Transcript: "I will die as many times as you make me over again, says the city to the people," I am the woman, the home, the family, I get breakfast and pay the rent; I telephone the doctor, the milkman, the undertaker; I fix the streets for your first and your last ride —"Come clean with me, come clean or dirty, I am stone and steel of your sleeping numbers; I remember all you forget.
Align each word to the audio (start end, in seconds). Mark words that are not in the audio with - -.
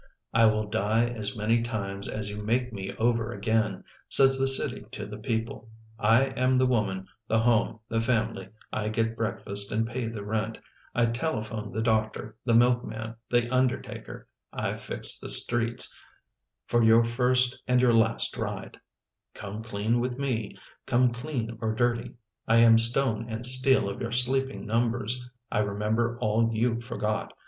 "I 0.33 0.47
will 0.47 0.65
die 0.65 1.05
as 1.09 1.35
many 1.37 1.61
times 1.61 2.07
as 2.07 2.31
you 2.31 2.41
make 2.41 2.73
me 2.73 2.91
over 2.97 3.31
again, 3.31 3.83
says 4.09 4.35
the 4.35 4.47
city 4.47 4.83
to 4.93 5.05
the 5.05 5.19
people," 5.19 5.69
I 5.99 6.29
am 6.35 6.57
the 6.57 6.65
woman, 6.65 7.05
the 7.27 7.37
home, 7.37 7.79
the 7.87 8.01
family, 8.01 8.47
I 8.73 8.89
get 8.89 9.15
breakfast 9.15 9.71
and 9.71 9.85
pay 9.85 10.07
the 10.07 10.25
rent; 10.25 10.57
I 10.95 11.05
telephone 11.05 11.71
the 11.71 11.83
doctor, 11.83 12.35
the 12.43 12.55
milkman, 12.55 13.13
the 13.29 13.47
undertaker; 13.53 14.27
I 14.51 14.75
fix 14.75 15.19
the 15.19 15.29
streets 15.29 15.93
for 16.67 16.81
your 16.81 17.03
first 17.03 17.61
and 17.67 17.79
your 17.79 17.93
last 17.93 18.35
ride 18.37 18.77
—"Come 19.35 19.61
clean 19.61 19.99
with 19.99 20.17
me, 20.17 20.57
come 20.87 21.13
clean 21.13 21.59
or 21.61 21.73
dirty, 21.75 22.15
I 22.47 22.57
am 22.57 22.79
stone 22.79 23.27
and 23.29 23.45
steel 23.45 23.87
of 23.87 24.01
your 24.01 24.11
sleeping 24.11 24.65
numbers; 24.65 25.23
I 25.51 25.59
remember 25.59 26.17
all 26.19 26.49
you 26.51 26.81
forget. 26.81 27.31